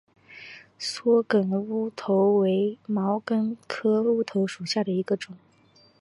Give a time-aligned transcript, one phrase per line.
[0.79, 5.35] 缩梗乌头为毛茛科乌头属下的一个种。